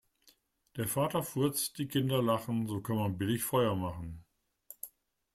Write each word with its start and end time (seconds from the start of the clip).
Der 0.77 0.87
Vater 0.87 1.21
furzt, 1.21 1.77
die 1.77 1.87
Kinder 1.87 2.23
lachen, 2.23 2.65
so 2.65 2.81
kann 2.81 2.95
man 2.95 3.19
billig 3.19 3.43
Feuer 3.43 3.75
machen. 3.75 4.25